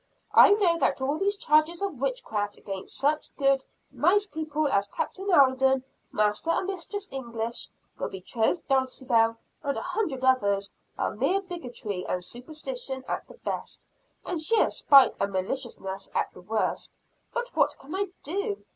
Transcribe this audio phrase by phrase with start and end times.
[0.33, 5.31] I know that all these charges of witchcraft against such good, nice people as Captain
[5.31, 12.03] Alden, Master and Mistress English, your betrothed Dulcibel, and a hundred others, are mere bigotry
[12.07, 13.85] and superstition at the best,
[14.25, 16.97] and sheer spite and maliciousness at the worst
[17.31, 18.65] but what can I do?